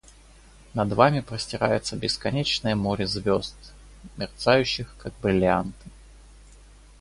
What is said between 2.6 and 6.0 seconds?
море звезд, мерцающих, как бриллианты.